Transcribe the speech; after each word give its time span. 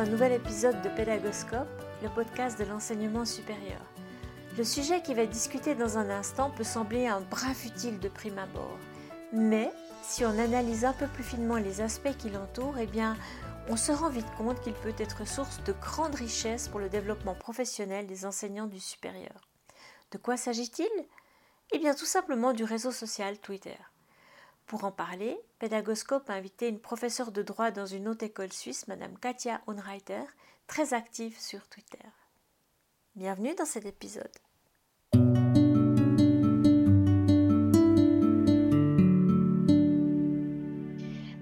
un 0.00 0.04
nouvel 0.04 0.32
épisode 0.32 0.82
de 0.82 0.90
Pédagoscope, 0.90 1.68
le 2.02 2.10
podcast 2.10 2.58
de 2.58 2.64
l'enseignement 2.64 3.24
supérieur. 3.24 3.80
Le 4.58 4.64
sujet 4.64 5.00
qui 5.00 5.14
va 5.14 5.22
être 5.22 5.30
discuté 5.30 5.74
dans 5.74 5.96
un 5.96 6.10
instant 6.10 6.50
peut 6.50 6.64
sembler 6.64 7.06
un 7.06 7.22
bras 7.22 7.54
futile 7.54 7.98
de 7.98 8.10
prime 8.10 8.38
abord, 8.38 8.76
mais 9.32 9.70
si 10.02 10.26
on 10.26 10.38
analyse 10.38 10.84
un 10.84 10.92
peu 10.92 11.06
plus 11.06 11.22
finement 11.22 11.56
les 11.56 11.80
aspects 11.80 12.16
qui 12.18 12.28
l'entourent, 12.28 12.78
eh 12.78 12.86
bien, 12.86 13.16
on 13.70 13.76
se 13.76 13.90
rend 13.90 14.10
vite 14.10 14.30
compte 14.36 14.60
qu'il 14.60 14.74
peut 14.74 14.94
être 14.98 15.26
source 15.26 15.62
de 15.64 15.72
grandes 15.72 16.16
richesses 16.16 16.68
pour 16.68 16.80
le 16.80 16.90
développement 16.90 17.34
professionnel 17.34 18.06
des 18.06 18.26
enseignants 18.26 18.66
du 18.66 18.80
supérieur. 18.80 19.48
De 20.12 20.18
quoi 20.18 20.36
s'agit-il? 20.36 20.90
Eh 21.72 21.78
bien, 21.78 21.94
tout 21.94 22.04
simplement 22.04 22.52
du 22.52 22.64
réseau 22.64 22.90
social 22.90 23.38
Twitter. 23.38 23.78
Pour 24.66 24.82
en 24.82 24.90
parler, 24.90 25.38
Pédagoscope 25.60 26.28
a 26.28 26.34
invité 26.34 26.68
une 26.68 26.80
professeure 26.80 27.30
de 27.30 27.42
droit 27.42 27.70
dans 27.70 27.86
une 27.86 28.08
haute 28.08 28.24
école 28.24 28.52
suisse, 28.52 28.88
Madame 28.88 29.16
Katia 29.16 29.60
Unreiter, 29.68 30.24
très 30.66 30.92
active 30.92 31.38
sur 31.38 31.68
Twitter. 31.68 32.08
Bienvenue 33.14 33.54
dans 33.54 33.64
cet 33.64 33.86
épisode. 33.86 34.26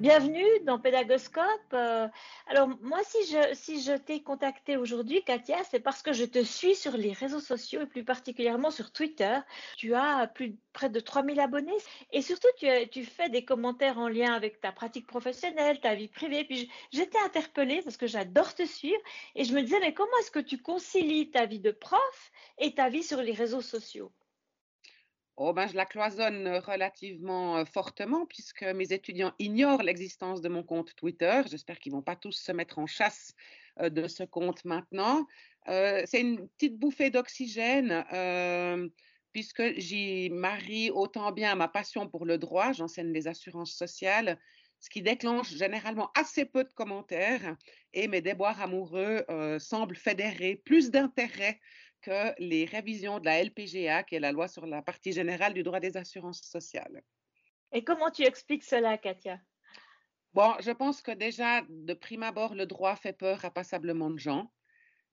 Bienvenue 0.04 0.44
dans 0.66 0.78
Pédagoscope. 0.78 1.72
Euh, 1.72 2.06
alors 2.46 2.68
moi, 2.82 2.98
si 3.04 3.16
je, 3.24 3.54
si 3.54 3.82
je 3.82 3.94
t'ai 3.94 4.22
contacté 4.22 4.76
aujourd'hui, 4.76 5.24
Katia, 5.24 5.56
c'est 5.64 5.80
parce 5.80 6.02
que 6.02 6.12
je 6.12 6.26
te 6.26 6.42
suis 6.44 6.74
sur 6.74 6.94
les 6.94 7.14
réseaux 7.14 7.40
sociaux 7.40 7.80
et 7.80 7.86
plus 7.86 8.04
particulièrement 8.04 8.70
sur 8.70 8.92
Twitter. 8.92 9.38
Tu 9.78 9.94
as 9.94 10.26
plus 10.26 10.58
près 10.74 10.90
de 10.90 11.00
3000 11.00 11.40
abonnés 11.40 11.72
et 12.12 12.20
surtout 12.20 12.48
tu, 12.58 12.66
tu 12.90 13.06
fais 13.06 13.30
des 13.30 13.46
commentaires 13.46 13.98
en 13.98 14.08
lien 14.08 14.34
avec 14.34 14.60
ta 14.60 14.72
pratique 14.72 15.06
professionnelle, 15.06 15.80
ta 15.80 15.94
vie 15.94 16.08
privée. 16.08 16.44
Puis 16.44 16.70
j'étais 16.92 17.20
interpellée 17.24 17.80
parce 17.82 17.96
que 17.96 18.06
j'adore 18.06 18.54
te 18.54 18.66
suivre 18.66 19.00
et 19.36 19.44
je 19.44 19.54
me 19.54 19.62
disais 19.62 19.80
mais 19.80 19.94
comment 19.94 20.18
est-ce 20.20 20.30
que 20.30 20.38
tu 20.38 20.58
concilies 20.58 21.30
ta 21.30 21.46
vie 21.46 21.60
de 21.60 21.70
prof 21.70 22.30
et 22.58 22.74
ta 22.74 22.90
vie 22.90 23.02
sur 23.02 23.22
les 23.22 23.32
réseaux 23.32 23.62
sociaux? 23.62 24.12
Oh 25.36 25.52
ben, 25.52 25.66
je 25.66 25.74
la 25.74 25.84
cloisonne 25.84 26.46
relativement 26.58 27.64
fortement 27.64 28.24
puisque 28.24 28.62
mes 28.62 28.92
étudiants 28.92 29.32
ignorent 29.40 29.82
l'existence 29.82 30.40
de 30.40 30.48
mon 30.48 30.62
compte 30.62 30.94
Twitter. 30.94 31.42
J'espère 31.50 31.80
qu'ils 31.80 31.90
ne 31.90 31.96
vont 31.96 32.02
pas 32.02 32.14
tous 32.14 32.32
se 32.32 32.52
mettre 32.52 32.78
en 32.78 32.86
chasse 32.86 33.34
de 33.80 34.06
ce 34.06 34.22
compte 34.22 34.64
maintenant. 34.64 35.26
c'est 35.66 36.20
une 36.20 36.48
petite 36.50 36.78
bouffée 36.78 37.10
d'oxygène 37.10 38.04
puisque 39.32 39.76
j'y 39.76 40.30
marie 40.30 40.90
autant 40.90 41.32
bien 41.32 41.56
ma 41.56 41.66
passion 41.66 42.08
pour 42.08 42.26
le 42.26 42.38
droit, 42.38 42.70
j'enseigne 42.70 43.12
les 43.12 43.26
assurances 43.26 43.74
sociales, 43.74 44.38
ce 44.78 44.88
qui 44.88 45.02
déclenche 45.02 45.52
généralement 45.52 46.12
assez 46.14 46.44
peu 46.44 46.62
de 46.62 46.70
commentaires 46.76 47.56
et 47.92 48.06
mes 48.06 48.20
déboires 48.20 48.62
amoureux 48.62 49.24
semblent 49.58 49.96
fédérer 49.96 50.54
plus 50.64 50.92
d'intérêt 50.92 51.58
que 52.04 52.34
les 52.38 52.66
révisions 52.66 53.18
de 53.18 53.24
la 53.24 53.42
LPGA, 53.42 54.02
qui 54.02 54.14
est 54.14 54.20
la 54.20 54.30
loi 54.30 54.46
sur 54.46 54.66
la 54.66 54.82
partie 54.82 55.12
générale 55.12 55.54
du 55.54 55.62
droit 55.62 55.80
des 55.80 55.96
assurances 55.96 56.42
sociales. 56.42 57.02
Et 57.72 57.82
comment 57.82 58.10
tu 58.10 58.22
expliques 58.24 58.62
cela, 58.62 58.98
Katia? 58.98 59.40
Bon, 60.34 60.52
je 60.60 60.70
pense 60.70 61.00
que 61.00 61.12
déjà, 61.12 61.62
de 61.68 61.94
prime 61.94 62.22
abord, 62.22 62.54
le 62.54 62.66
droit 62.66 62.94
fait 62.96 63.14
peur 63.14 63.42
à 63.44 63.50
passablement 63.50 64.10
de 64.10 64.18
gens. 64.18 64.52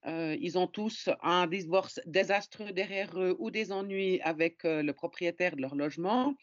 Euh, 0.05 0.35
ils 0.41 0.57
ont 0.57 0.67
tous 0.67 1.09
un 1.21 1.47
divorce 1.47 2.01
désastreux 2.05 2.71
derrière 2.73 3.17
eux 3.17 3.35
ou 3.39 3.51
des 3.51 3.71
ennuis 3.71 4.19
avec 4.21 4.65
euh, 4.65 4.81
le 4.83 4.93
propriétaire 4.93 5.55
de 5.55 5.61
leur 5.61 5.75
logement. 5.75 6.35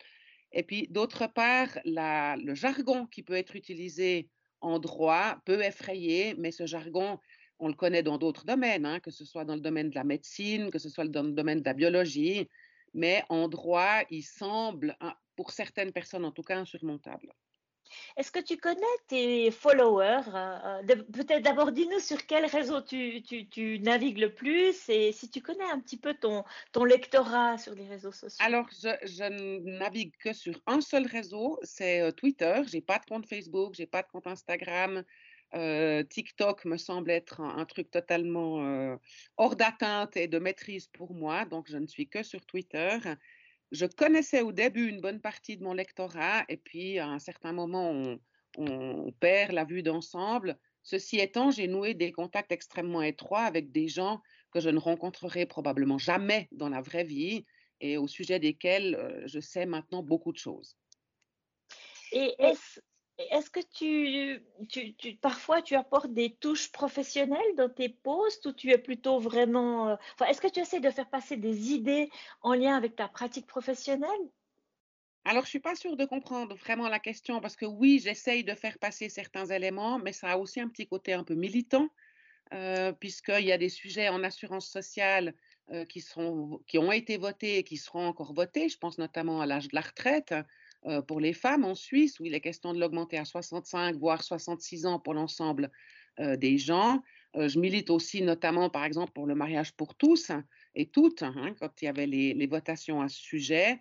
Et 0.52 0.62
puis, 0.62 0.86
d'autre 0.90 1.26
part, 1.26 1.68
la, 1.84 2.36
le 2.36 2.54
jargon 2.54 3.06
qui 3.06 3.22
peut 3.22 3.34
être 3.34 3.54
utilisé 3.54 4.30
en 4.60 4.78
droit 4.78 5.38
peut 5.44 5.62
effrayer, 5.62 6.34
mais 6.38 6.52
ce 6.52 6.66
jargon, 6.66 7.18
on 7.58 7.68
le 7.68 7.74
connaît 7.74 8.02
dans 8.02 8.18
d'autres 8.18 8.44
domaines, 8.44 8.86
hein, 8.86 9.00
que 9.00 9.10
ce 9.10 9.24
soit 9.24 9.44
dans 9.44 9.54
le 9.54 9.60
domaine 9.60 9.90
de 9.90 9.94
la 9.94 10.04
médecine, 10.04 10.70
que 10.70 10.78
ce 10.78 10.88
soit 10.88 11.06
dans 11.06 11.22
le 11.22 11.32
domaine 11.32 11.60
de 11.60 11.64
la 11.64 11.74
biologie, 11.74 12.48
mais 12.94 13.24
en 13.28 13.48
droit, 13.48 14.00
il 14.10 14.22
semble, 14.22 14.96
hein, 15.00 15.14
pour 15.36 15.50
certaines 15.50 15.92
personnes 15.92 16.24
en 16.24 16.32
tout 16.32 16.42
cas, 16.42 16.58
insurmontable. 16.58 17.32
Est-ce 18.16 18.30
que 18.30 18.40
tu 18.40 18.56
connais 18.56 18.80
tes 19.06 19.50
followers 19.50 20.22
euh, 20.34 20.82
Peut-être 21.12 21.42
d'abord 21.42 21.72
dis-nous 21.72 22.00
sur 22.00 22.26
quel 22.26 22.46
réseau 22.46 22.80
tu, 22.82 23.78
navigues 23.80 24.18
le 24.18 24.34
plus 24.34 24.88
et 24.88 25.12
si 25.12 25.30
tu 25.30 25.40
connais 25.40 25.64
un 25.64 25.80
petit 25.80 25.96
peu 25.96 26.14
ton, 26.14 26.44
ton 26.72 26.84
lectorat 26.84 27.58
sur 27.58 27.74
les 27.74 27.86
réseaux 27.86 28.12
sociaux. 28.12 28.44
Alors, 28.44 28.66
je, 28.70 28.90
je 29.04 29.78
navigue 29.78 30.14
que 30.18 30.32
sur 30.32 30.60
un 30.66 30.80
seul 30.80 31.06
réseau, 31.06 31.58
c'est 31.62 32.00
euh, 32.00 32.10
Twitter. 32.10 32.62
Je 32.66 32.76
n'ai 32.76 32.82
pas 32.82 32.98
de 32.98 33.06
compte 33.06 33.26
Facebook, 33.26 33.74
je 33.74 33.82
n'ai 33.82 33.86
pas 33.86 34.02
de 34.02 34.08
compte 34.08 34.26
Instagram, 34.26 35.02
TikTok 35.52 36.64
me 36.64 36.76
semble 36.76 37.10
être 37.10 37.40
un, 37.40 37.64
truc 37.64 37.90
totalement 37.90 38.98
hors 39.36 39.56
d'atteinte 39.56 40.16
et 40.16 40.28
de 40.28 40.38
maîtrise 40.38 40.88
pour 40.88 41.14
moi, 41.14 41.44
donc 41.46 41.68
je 41.70 41.78
ne 41.78 41.86
suis 41.86 42.08
que 42.08 42.22
sur 42.22 42.44
Twitter. 42.44 42.98
Je 43.70 43.86
connaissais 43.86 44.42
au 44.42 44.52
début 44.52 44.88
une 44.88 45.00
bonne 45.00 45.20
partie 45.20 45.56
de 45.56 45.64
mon 45.64 45.72
lectorat 45.72 46.44
et 46.48 46.56
puis 46.56 46.98
à 46.98 47.06
un 47.06 47.18
certain 47.18 47.52
moment, 47.52 47.90
on, 47.90 48.20
on 48.56 49.12
perd 49.12 49.52
la 49.52 49.64
vue 49.64 49.82
d'ensemble. 49.82 50.58
Ceci 50.82 51.18
étant, 51.18 51.50
j'ai 51.50 51.68
noué 51.68 51.94
des 51.94 52.12
contacts 52.12 52.52
extrêmement 52.52 53.02
étroits 53.02 53.42
avec 53.42 53.72
des 53.72 53.88
gens 53.88 54.22
que 54.52 54.60
je 54.60 54.70
ne 54.70 54.78
rencontrerai 54.78 55.46
probablement 55.46 55.98
jamais 55.98 56.48
dans 56.52 56.68
la 56.68 56.80
vraie 56.80 57.04
vie 57.04 57.44
et 57.80 57.98
au 57.98 58.08
sujet 58.08 58.38
desquels 58.38 59.22
je 59.26 59.40
sais 59.40 59.66
maintenant 59.66 60.02
beaucoup 60.02 60.32
de 60.32 60.38
choses. 60.38 60.76
Et 62.12 62.34
est-ce 62.38 62.80
est-ce 63.18 63.50
que 63.50 63.60
tu, 63.60 65.16
parfois 65.20 65.60
tu 65.62 65.74
apportes 65.74 66.12
des 66.12 66.34
touches 66.36 66.70
professionnelles 66.70 67.54
dans 67.56 67.68
tes 67.68 67.88
posts 67.88 68.46
ou 68.46 68.52
tu 68.52 68.70
es 68.70 68.78
plutôt 68.78 69.18
vraiment, 69.18 69.90
euh, 69.90 69.96
est-ce 70.28 70.40
que 70.40 70.48
tu 70.48 70.60
essaies 70.60 70.80
de 70.80 70.90
faire 70.90 71.10
passer 71.10 71.36
des 71.36 71.72
idées 71.72 72.10
en 72.42 72.54
lien 72.54 72.76
avec 72.76 72.96
ta 72.96 73.08
pratique 73.08 73.46
professionnelle? 73.46 74.30
Alors, 75.24 75.44
je 75.44 75.50
suis 75.50 75.60
pas 75.60 75.74
sûre 75.74 75.96
de 75.96 76.04
comprendre 76.06 76.54
vraiment 76.54 76.88
la 76.88 77.00
question 77.00 77.40
parce 77.40 77.56
que 77.56 77.66
oui, 77.66 78.00
j'essaye 78.02 78.44
de 78.44 78.54
faire 78.54 78.78
passer 78.78 79.08
certains 79.08 79.46
éléments, 79.46 79.98
mais 79.98 80.12
ça 80.12 80.30
a 80.30 80.36
aussi 80.38 80.60
un 80.60 80.68
petit 80.68 80.86
côté 80.86 81.12
un 81.12 81.24
peu 81.24 81.34
militant, 81.34 81.88
euh, 82.54 82.92
puisqu'il 82.92 83.44
y 83.44 83.52
a 83.52 83.58
des 83.58 83.68
sujets 83.68 84.08
en 84.08 84.24
assurance 84.24 84.68
sociale 84.68 85.34
euh, 85.70 85.84
qui, 85.84 86.00
sont, 86.00 86.62
qui 86.66 86.78
ont 86.78 86.92
été 86.92 87.18
votés 87.18 87.58
et 87.58 87.64
qui 87.64 87.76
seront 87.76 88.06
encore 88.06 88.32
votés. 88.32 88.70
Je 88.70 88.78
pense 88.78 88.96
notamment 88.96 89.40
à 89.42 89.46
l'âge 89.46 89.68
de 89.68 89.74
la 89.74 89.82
retraite. 89.82 90.34
Euh, 90.86 91.02
pour 91.02 91.18
les 91.18 91.32
femmes 91.32 91.64
en 91.64 91.74
Suisse, 91.74 92.20
où 92.20 92.24
il 92.24 92.34
est 92.34 92.40
question 92.40 92.72
de 92.72 92.78
l'augmenter 92.78 93.18
à 93.18 93.24
65, 93.24 93.96
voire 93.96 94.22
66 94.22 94.86
ans 94.86 95.00
pour 95.00 95.12
l'ensemble 95.12 95.70
euh, 96.20 96.36
des 96.36 96.56
gens. 96.56 97.02
Euh, 97.36 97.48
je 97.48 97.58
milite 97.58 97.90
aussi 97.90 98.22
notamment, 98.22 98.70
par 98.70 98.84
exemple, 98.84 99.12
pour 99.12 99.26
le 99.26 99.34
mariage 99.34 99.72
pour 99.72 99.96
tous 99.96 100.30
et 100.76 100.86
toutes, 100.86 101.24
hein, 101.24 101.54
quand 101.58 101.82
il 101.82 101.86
y 101.86 101.88
avait 101.88 102.06
les, 102.06 102.46
votations 102.46 103.00
à 103.00 103.08
ce 103.08 103.18
sujet. 103.18 103.80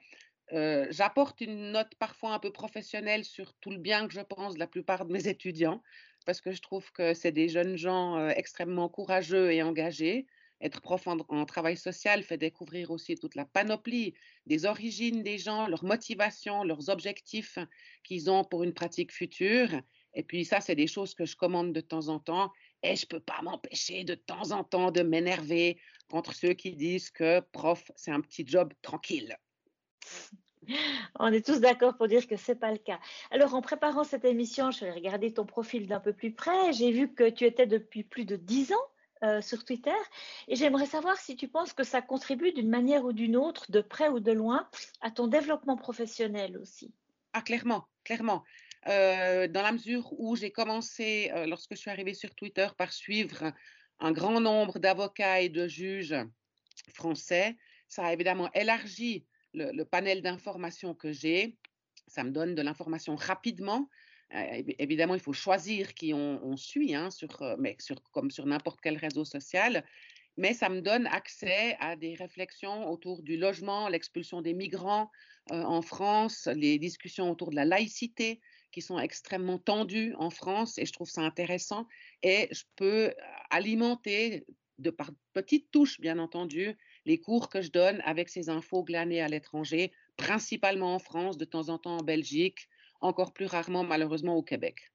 J'apporte 0.51 1.41
une 1.41 1.71
note 1.71 1.93
parfois 1.99 2.33
un 2.33 2.39
peu 2.39 2.51
professionnelle 2.51 3.25
sur 3.25 3.53
tout 3.55 3.69
le 3.69 3.77
bien 3.77 4.07
que 4.07 4.13
je 4.13 4.21
pense 4.21 4.55
de 4.55 4.59
la 4.59 4.67
plupart 4.67 5.05
de 5.05 5.13
mes 5.13 5.27
étudiants, 5.27 5.83
parce 6.25 6.41
que 6.41 6.51
je 6.51 6.61
trouve 6.61 6.91
que 6.93 7.13
c'est 7.13 7.31
des 7.31 7.49
jeunes 7.49 7.77
gens 7.77 8.27
extrêmement 8.29 8.89
courageux 8.89 9.51
et 9.51 9.61
engagés 9.61 10.25
être 10.61 10.81
prof 10.81 11.07
en, 11.07 11.45
travail 11.45 11.77
social 11.77 12.23
fait 12.23 12.37
découvrir 12.37 12.91
aussi 12.91 13.15
toute 13.15 13.35
la 13.35 13.45
panoplie 13.45 14.13
des 14.45 14.65
origines 14.65 15.21
des 15.21 15.37
gens, 15.37 15.67
leurs 15.67 15.83
motivations, 15.83 16.63
leurs 16.63 16.89
objectifs 16.89 17.59
qu'ils 18.03 18.29
ont 18.29 18.43
pour 18.43 18.63
une 18.63 18.73
pratique 18.73 19.11
future. 19.11 19.69
Et 20.13 20.23
puis 20.23 20.45
ça, 20.45 20.61
c'est 20.61 20.75
des 20.75 20.87
choses 20.87 21.13
que 21.13 21.25
je 21.25 21.35
commande 21.35 21.73
de 21.73 21.81
temps 21.81 22.07
en 22.07 22.19
temps. 22.19 22.51
Et 22.81 22.95
je 22.95 23.05
ne 23.05 23.07
peux 23.07 23.19
pas 23.19 23.41
m'empêcher 23.43 24.03
de 24.03 24.15
temps 24.15 24.51
en 24.51 24.63
temps 24.63 24.91
de 24.91 25.01
m'énerver 25.01 25.79
contre 26.09 26.33
ceux 26.33 26.53
qui 26.53 26.75
disent 26.75 27.11
que 27.11 27.39
prof, 27.51 27.91
c'est 27.95 28.11
un 28.11 28.21
petit 28.21 28.45
job 28.47 28.73
tranquille. 28.81 29.37
On 31.19 31.31
est 31.31 31.45
tous 31.45 31.59
d'accord 31.59 31.95
pour 31.97 32.07
dire 32.07 32.27
que 32.27 32.35
ce 32.35 32.51
n'est 32.51 32.57
pas 32.57 32.71
le 32.71 32.77
cas. 32.77 32.99
Alors, 33.31 33.53
en 33.53 33.61
préparant 33.61 34.03
cette 34.03 34.25
émission, 34.25 34.71
je 34.71 34.85
vais 34.85 34.91
regarder 34.91 35.33
ton 35.33 35.45
profil 35.45 35.87
d'un 35.87 35.99
peu 35.99 36.13
plus 36.13 36.33
près. 36.33 36.73
J'ai 36.73 36.91
vu 36.91 37.13
que 37.13 37.29
tu 37.29 37.45
étais 37.45 37.67
depuis 37.67 38.03
plus 38.03 38.25
de 38.25 38.35
dix 38.35 38.73
ans 38.73 38.87
euh, 39.23 39.41
sur 39.41 39.65
Twitter. 39.65 39.95
Et 40.47 40.55
j'aimerais 40.55 40.85
savoir 40.85 41.17
si 41.17 41.35
tu 41.35 41.47
penses 41.47 41.73
que 41.73 41.83
ça 41.83 42.01
contribue 42.01 42.51
d'une 42.51 42.69
manière 42.69 43.03
ou 43.03 43.13
d'une 43.13 43.35
autre, 43.35 43.71
de 43.71 43.81
près 43.81 44.09
ou 44.09 44.19
de 44.19 44.31
loin, 44.31 44.69
à 45.01 45.11
ton 45.11 45.27
développement 45.27 45.77
professionnel 45.77 46.57
aussi. 46.57 46.93
Ah, 47.33 47.41
clairement, 47.41 47.87
clairement. 48.03 48.43
Euh, 48.87 49.47
dans 49.47 49.61
la 49.61 49.71
mesure 49.71 50.13
où 50.19 50.35
j'ai 50.35 50.51
commencé, 50.51 51.31
euh, 51.33 51.45
lorsque 51.45 51.73
je 51.75 51.79
suis 51.79 51.89
arrivée 51.89 52.13
sur 52.13 52.33
Twitter, 52.35 52.67
par 52.77 52.93
suivre 52.93 53.51
un 53.99 54.11
grand 54.11 54.39
nombre 54.39 54.79
d'avocats 54.79 55.41
et 55.41 55.49
de 55.49 55.67
juges 55.67 56.15
français, 56.93 57.57
ça 57.87 58.05
a 58.05 58.13
évidemment 58.13 58.51
élargi 58.53 59.25
le 59.53 59.83
panel 59.83 60.21
d'informations 60.21 60.93
que 60.93 61.11
j'ai. 61.11 61.57
Ça 62.05 62.23
me 62.23 62.29
donne 62.29 62.53
de 62.53 62.61
l'information 62.61 63.15
rapidement 63.15 63.89
euh, 64.33 64.63
évidemment, 64.79 65.15
il 65.15 65.21
faut 65.21 65.33
choisir 65.33 65.93
qui 65.93 66.13
on, 66.13 66.57
suit, 66.57 66.95
hein, 66.95 67.09
euh, 67.41 67.55
mais 67.59 67.77
comme 68.11 68.31
sur 68.31 68.45
n'importe 68.45 68.79
quel 68.81 68.97
réseau 68.97 69.25
social. 69.25 69.85
Mais 70.35 70.53
ça 70.53 70.69
me 70.69 70.81
donne 70.81 71.07
accès 71.07 71.75
à 71.79 71.95
des 71.95 72.13
réflexions 72.13 72.89
autour 72.89 73.23
du 73.23 73.37
logement, 73.37 73.89
l'expulsion 73.89 74.41
des 74.41 74.53
migrants 74.53 75.09
euh, 75.51 75.63
en 75.63 75.81
France, 75.81 76.47
les 76.53 76.77
discussions 76.77 77.31
autour 77.31 77.49
de 77.49 77.55
la 77.55 77.65
laïcité 77.65 78.39
qui 78.71 78.81
sont 78.81 78.99
extrêmement 78.99 79.57
tendus 79.57 80.13
en 80.19 80.29
France 80.29 80.77
et 80.77 80.85
je 80.85 80.93
trouve 80.93 81.09
ça 81.09 81.21
intéressant. 81.21 81.87
Et 82.21 82.49
je 82.51 82.63
peux 82.75 83.13
alimenter, 83.49 84.45
de 84.77 84.91
par 84.91 85.09
petites 85.33 85.71
touches 85.71 85.99
bien 85.99 86.19
entendu, 86.19 86.77
les 87.05 87.19
cours 87.19 87.49
que 87.49 87.61
je 87.61 87.71
donne 87.71 88.01
avec 88.05 88.29
ces 88.29 88.49
infos 88.49 88.83
glanées 88.83 89.21
à 89.21 89.27
l'étranger, 89.29 89.91
principalement 90.17 90.93
en 90.93 90.99
France, 90.99 91.37
de 91.37 91.45
temps 91.45 91.69
en 91.69 91.79
temps 91.79 91.97
en 91.97 92.03
Belgique, 92.03 92.67
encore 93.01 93.33
plus 93.33 93.45
rarement 93.45 93.83
malheureusement 93.83 94.35
au 94.35 94.43
Québec. 94.43 94.91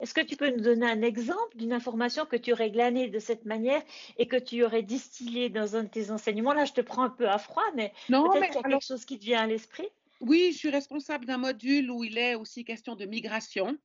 Est-ce 0.00 0.14
que 0.14 0.20
tu 0.20 0.36
peux 0.36 0.50
nous 0.50 0.62
donner 0.62 0.86
un 0.86 1.02
exemple 1.02 1.56
d'une 1.56 1.72
information 1.72 2.24
que 2.24 2.36
tu 2.36 2.52
aurais 2.52 2.70
glanée 2.70 3.08
de 3.08 3.18
cette 3.18 3.44
manière 3.44 3.82
et 4.16 4.28
que 4.28 4.36
tu 4.36 4.62
aurais 4.62 4.84
distillée 4.84 5.48
dans 5.48 5.74
un 5.74 5.82
de 5.82 5.88
tes 5.88 6.12
enseignements? 6.12 6.52
Là, 6.52 6.64
je 6.64 6.72
te 6.72 6.80
prends 6.80 7.02
un 7.02 7.10
peu 7.10 7.28
à 7.28 7.38
froid, 7.38 7.64
mais 7.74 7.92
peut-être 8.06 8.46
qu'il 8.46 8.54
y 8.54 8.58
a 8.58 8.62
quelque 8.62 8.84
chose 8.84 9.04
qui 9.04 9.18
te 9.18 9.24
vient 9.24 9.42
à 9.42 9.46
l'esprit. 9.46 9.88
Oui, 10.20 10.50
je 10.52 10.58
suis 10.58 10.70
responsable 10.70 11.26
d'un 11.26 11.38
module 11.38 11.90
où 11.90 12.04
il 12.04 12.16
est 12.16 12.36
aussi 12.36 12.64
question 12.64 12.94
de 12.94 13.06
migration. 13.06 13.76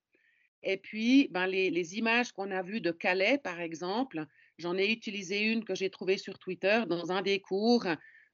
Et 0.62 0.77
puis, 0.77 1.27
ben, 1.31 1.48
les, 1.48 1.98
images 1.98 2.31
qu'on 2.31 2.51
a 2.51 2.62
vues 2.62 2.81
de 2.81 2.92
Calais, 2.92 3.38
par 3.38 3.60
exemple, 3.60 4.25
j'en 4.57 4.77
ai 4.77 4.92
utilisé 4.92 5.42
une 5.42 5.65
que 5.65 5.75
j'ai 5.75 5.89
trouvée 5.89 6.18
sur 6.18 6.39
Twitter 6.39 6.83
dans 6.88 7.12
un 7.12 7.21
des 7.21 7.39
cours 7.39 7.86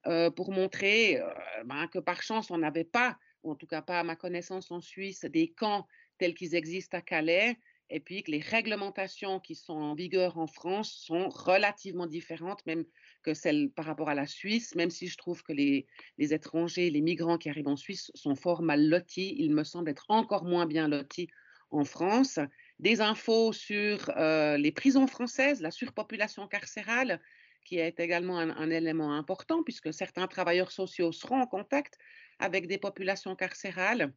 euh, 0.05 0.29
pour 0.29 0.51
montrer 0.51 1.19
euh, 1.19 1.27
ben, 1.65 1.87
que 1.87 1.99
par 1.99 2.21
chance, 2.21 2.51
on 2.51 2.59
n'avait 2.59 2.83
pas, 2.83 3.17
ou 3.43 3.51
en 3.51 3.55
tout 3.55 3.67
cas 3.67 3.81
pas 3.81 3.99
à 3.99 4.03
ma 4.03 4.15
connaissance 4.15 4.71
en 4.71 4.81
Suisse, 4.81 5.25
des 5.25 5.49
camps 5.49 5.87
tels 6.17 6.33
qu'ils 6.33 6.55
existent 6.55 6.97
à 6.97 7.01
Calais 7.01 7.57
et 7.89 7.99
puis 7.99 8.23
que 8.23 8.31
les 8.31 8.39
réglementations 8.39 9.39
qui 9.39 9.55
sont 9.55 9.73
en 9.73 9.95
vigueur 9.95 10.37
en 10.37 10.47
France 10.47 10.91
sont 10.91 11.29
relativement 11.29 12.05
différentes, 12.05 12.63
même 12.65 12.85
que 13.23 13.33
celles 13.33 13.71
par 13.71 13.85
rapport 13.85 14.09
à 14.09 14.15
la 14.15 14.27
Suisse, 14.27 14.75
même 14.75 14.91
si 14.91 15.07
je 15.07 15.17
trouve 15.17 15.41
que 15.43 15.53
les, 15.53 15.87
étrangers, 16.19 16.91
les 16.91 17.01
migrants 17.01 17.37
qui 17.37 17.49
arrivent 17.49 17.67
en 17.67 17.75
Suisse 17.75 18.11
sont 18.13 18.35
fort 18.35 18.61
mal 18.61 18.87
lotis, 18.87 19.35
ils 19.37 19.53
me 19.53 19.63
semblent 19.63 19.89
être 19.89 20.05
encore 20.09 20.43
moins 20.43 20.67
bien 20.67 20.87
lotis 20.87 21.29
en 21.71 21.83
France. 21.83 22.39
Des 22.77 23.01
infos 23.01 23.53
sur 23.53 24.11
euh, 24.17 24.57
les 24.57 24.71
prisons 24.71 25.07
françaises, 25.07 25.61
la 25.61 25.71
surpopulation 25.71 26.47
carcérale, 26.47 27.19
qui 27.65 27.77
est 27.77 27.99
également 27.99 28.39
un, 28.39 28.69
élément 28.69 29.13
important, 29.13 29.63
puisque 29.63 29.93
certains 29.93 30.27
travailleurs 30.27 30.71
sociaux 30.71 31.11
seront 31.11 31.41
en 31.41 31.47
contact 31.47 31.97
avec 32.39 32.67
des 32.67 32.77
populations 32.77 33.35
carcérales. 33.35 34.13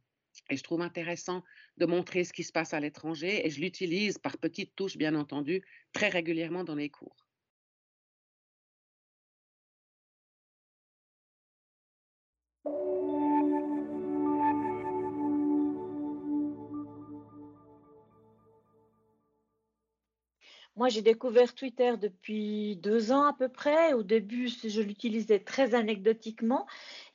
Et 0.49 0.57
je 0.57 0.63
trouve 0.63 0.81
intéressant 0.81 1.45
de 1.77 1.87
montrer 1.87 2.25
ce 2.25 2.33
qui 2.33 2.45
se 2.45 2.53
passe 2.53 2.73
à 2.73 2.81
l'étranger 2.81 3.47
et 3.47 3.51
je 3.51 3.61
l'utilise 3.61 4.19
par 4.19 4.39
petites 4.39 4.75
touches, 4.75 4.97
bien 4.97 5.15
entendu, 5.15 5.63
très 5.93 6.09
régulièrement 6.09 6.65
dans 6.65 6.75
les 6.75 6.89
cours. 6.89 7.27
Moi, 20.75 20.89
j'ai 20.89 21.03
découvert 21.03 21.55
Twitter 21.55 21.97
depuis 22.01 22.77
deux 22.77 23.13
ans 23.13 23.25
à 23.25 23.35
peu 23.35 23.51
près. 23.51 23.93
Au 23.93 24.03
début, 24.03 24.49
je 24.49 24.81
l'utilisais 24.81 25.39
très 25.39 25.75
anecdotiquement. 25.75 26.67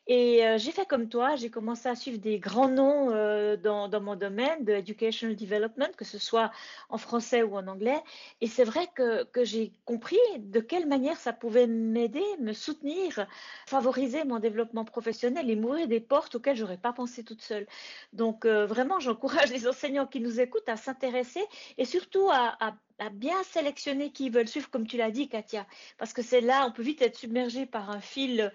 Et 0.08 0.46
euh, 0.46 0.58
j'ai 0.58 0.72
fait 0.72 0.86
comme 0.86 1.10
toi, 1.10 1.36
j'ai 1.36 1.50
commencé 1.50 1.90
à 1.90 1.96
suivre 1.96 2.18
des 2.18 2.40
grands 2.40 2.70
noms 2.70 3.12
euh, 3.12 3.58
dans, 3.58 3.90
mon 4.00 4.16
domaine 4.16 4.64
de 4.64 4.72
educational 4.72 5.36
development, 5.36 5.92
que 5.98 6.06
ce 6.06 6.18
soit 6.18 6.50
en 6.90 6.98
français 6.98 7.44
ou 7.44 7.58
en 7.58 7.68
anglais. 7.68 8.02
Et 8.40 8.48
c'est 8.48 8.64
vrai 8.64 8.88
que, 8.96 9.28
j'ai 9.44 9.74
compris 9.86 10.18
de 10.38 10.62
quelle 10.62 10.88
manière 10.88 11.18
ça 11.18 11.34
pouvait 11.34 11.68
m'aider, 11.68 12.24
me 12.40 12.54
soutenir, 12.54 13.28
favoriser 13.66 14.24
mon 14.24 14.40
développement 14.40 14.86
professionnel 14.86 15.50
et 15.50 15.58
m'ouvrir 15.58 15.88
des 15.90 16.00
portes 16.00 16.36
auxquelles 16.36 16.56
j'aurais 16.56 16.78
pas 16.78 16.94
pensé 16.94 17.24
toute 17.24 17.42
seule. 17.42 17.68
Donc 18.14 18.46
euh, 18.46 18.66
vraiment, 18.66 19.00
j'encourage 19.02 19.52
les 19.52 19.68
enseignants 19.68 20.08
qui 20.08 20.22
nous 20.22 20.40
écoutent 20.40 20.70
à 20.70 20.78
s'intéresser 20.78 21.44
et 21.78 21.84
surtout 21.84 22.30
à, 22.32 22.58
à 23.00 23.10
bien 23.10 23.44
sélectionner 23.44 24.12
qui 24.12 24.30
veulent 24.30 24.48
suivre, 24.48 24.70
comme 24.70 24.88
tu 24.88 24.96
l'as 24.96 25.12
dit, 25.12 25.28
Katia, 25.28 25.68
parce 25.98 26.14
que 26.14 26.22
c'est 26.22 26.42
là, 26.42 26.66
on 26.66 26.72
peut 26.72 26.82
vite 26.82 27.02
être 27.02 27.18
submergé 27.18 27.66
par 27.66 27.90
un 27.90 28.00
fil 28.00 28.52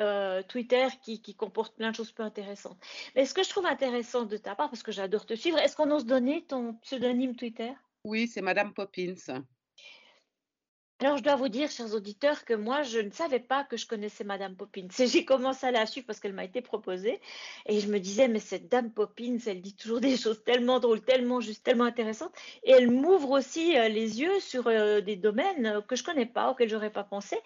euh, 0.00 0.42
Twitter 0.42 0.86
qui, 1.02 1.34
comporte 1.34 1.76
plein 1.76 1.90
de 1.90 1.96
choses 1.96 2.12
peu 2.12 2.22
intéressantes. 2.22 2.78
Mais 3.14 3.24
ce 3.24 3.34
que 3.34 3.42
je 3.42 3.48
trouve 3.48 3.66
intéressant 3.66 4.24
de 4.24 4.36
ta 4.36 4.54
part, 4.54 4.70
parce 4.70 4.82
que 4.82 4.92
j'adore 4.92 5.26
te 5.26 5.34
suivre, 5.34 5.58
est-ce 5.58 5.76
qu'on 5.76 5.90
ose 5.90 6.06
donner 6.06 6.44
ton 6.44 6.74
pseudonyme 6.74 7.36
Twitter? 7.36 7.72
Oui, 8.04 8.28
c'est 8.28 8.42
Madame 8.42 8.72
Poppins. 8.72 9.14
Alors, 11.00 11.16
je 11.16 11.22
dois 11.22 11.36
vous 11.36 11.48
dire, 11.48 11.70
chers 11.70 11.94
auditeurs, 11.94 12.44
que 12.44 12.54
moi, 12.54 12.82
je 12.82 12.98
ne 12.98 13.10
savais 13.10 13.38
pas 13.38 13.62
que 13.62 13.76
je 13.76 13.86
connaissais 13.86 14.24
Madame 14.24 14.56
Poppins. 14.56 14.88
J'ai 14.98 15.24
commencé 15.24 15.64
à 15.64 15.70
la 15.70 15.86
suivre 15.86 16.08
parce 16.08 16.18
qu'elle 16.18 16.32
m'a 16.32 16.42
été 16.42 16.60
proposée. 16.60 17.20
Et 17.66 17.78
je 17.78 17.86
me 17.86 18.00
disais, 18.00 18.26
mais 18.26 18.40
cette 18.40 18.68
Dame 18.68 18.90
Poppins, 18.90 19.38
elle 19.46 19.62
dit 19.62 19.76
toujours 19.76 20.00
des 20.00 20.16
choses 20.16 20.42
tellement 20.42 20.80
drôles, 20.80 21.00
tellement 21.00 21.40
justes, 21.40 21.62
tellement 21.62 21.84
intéressantes. 21.84 22.34
Et 22.64 22.72
elle 22.72 22.90
m'ouvre 22.90 23.30
aussi 23.30 23.78
euh, 23.78 23.86
les 23.88 24.20
yeux 24.20 24.40
sur 24.40 24.66
euh, 24.66 25.00
des 25.00 25.14
domaines 25.14 25.82
que 25.86 25.94
je 25.94 26.02
connais 26.02 26.26
pas, 26.26 26.50
auxquels 26.50 26.68
j'aurais 26.68 26.90
pas 26.90 27.04
pensé. 27.04 27.38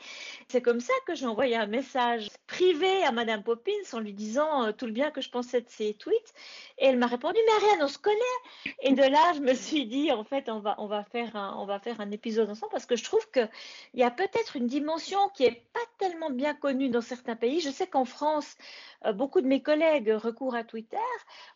C'est 0.49 0.63
comme 0.63 0.81
ça 0.81 0.95
que 1.07 1.15
j'ai 1.15 1.27
envoyé 1.27 1.55
un 1.55 1.67
message 1.67 2.31
privé 2.63 3.03
à 3.03 3.11
Madame 3.11 3.43
Poppins 3.43 3.73
en 3.93 3.99
lui 3.99 4.13
disant 4.13 4.67
euh, 4.67 4.73
tout 4.73 4.87
le 4.87 4.93
bien 4.93 5.11
que 5.11 5.21
je 5.21 5.29
pensais 5.31 5.63
de 5.63 5.69
ses 5.69 5.95
tweets. 5.95 6.33
Et 6.79 6.87
elle 6.87 6.97
m'a 6.97 7.09
répondu, 7.09 7.39
mais 7.45 7.53
Ariane, 7.55 7.83
on 7.83 7.89
se 7.89 7.99
connaît. 7.99 8.73
Et 8.83 8.93
de 8.93 9.03
là, 9.03 9.33
je 9.35 9.41
me 9.41 9.53
suis 9.53 9.85
dit, 9.87 10.13
en 10.13 10.23
fait, 10.23 10.49
on 10.49 10.61
va, 10.61 10.77
on 10.79 10.87
va, 10.87 11.03
faire, 11.03 11.35
un, 11.35 11.57
on 11.59 11.67
va 11.67 11.81
faire 11.81 12.01
un 12.01 12.13
épisode 12.13 12.49
ensemble 12.49 12.71
parce 12.71 12.87
que 12.87 12.95
je 12.95 13.03
trouve 13.03 13.29
qu'il 13.33 13.49
y 13.95 14.05
a 14.05 14.13
peut-être 14.13 14.55
une 14.55 14.69
dimension 14.69 15.29
qui 15.31 15.43
n'est 15.43 15.65
pas 15.73 15.81
tellement 15.99 16.31
bien 16.31 16.55
connue 16.55 16.89
dans 16.89 17.01
certains 17.01 17.35
pays. 17.35 17.59
Je 17.61 17.71
sais 17.71 17.89
qu'en 17.89 18.05
France, 18.05 18.57
euh, 19.07 19.13
beaucoup 19.13 19.41
de 19.41 19.49
mes 19.49 19.61
collègues 19.61 20.11
recourent 20.11 20.55
à 20.55 20.63
Twitter. 20.63 20.97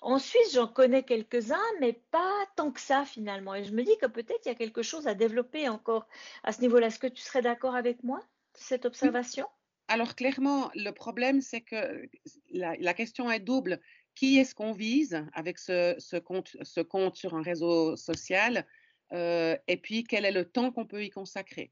En 0.03 0.19
Suisse, 0.19 0.55
j'en 0.55 0.67
connais 0.67 1.05
quelques-uns, 1.05 1.71
mais 1.79 1.93
pas 2.11 2.35
tant 2.57 2.73
que 2.73 2.81
ça 2.81 3.05
finalement. 3.05 3.55
Et 3.55 3.63
je 3.63 3.73
me 3.73 3.85
dis 3.85 3.97
que 3.99 4.07
peut-être 4.07 4.41
il 4.45 4.49
y 4.49 4.53
a 4.53 4.57
quelque 4.57 4.83
chose 4.83 5.07
à 5.07 5.15
développer 5.15 5.69
encore 5.69 6.09
à 6.43 6.51
ce 6.51 6.63
niveau-là. 6.63 6.89
Est-ce 6.89 6.99
que 6.99 7.07
tu 7.07 7.23
serais 7.23 7.43
d'accord 7.43 7.77
avec 7.77 8.03
moi, 8.03 8.21
cette 8.55 8.87
observation? 8.87 9.47
Alors 9.89 10.15
clairement, 10.17 10.71
le 10.75 10.91
problème, 10.91 11.41
c'est 11.41 11.61
que 11.61 12.09
la, 12.51 12.95
question 12.95 13.31
est 13.31 13.41
double 13.41 13.81
qui 14.15 14.39
est-ce 14.39 14.55
qu'on 14.55 14.73
vise 14.73 15.25
avec 15.33 15.59
ce, 15.59 16.19
compte, 16.19 17.17
sur 17.17 17.35
un 17.35 17.43
réseau 17.43 17.97
social 17.97 18.67
euh, 19.13 19.57
et 19.69 19.77
puis 19.77 20.03
quel 20.03 20.25
est 20.25 20.33
le 20.33 20.45
temps 20.45 20.73
qu'on 20.73 20.87
peut 20.87 21.05
y 21.05 21.11
consacrer? 21.11 21.71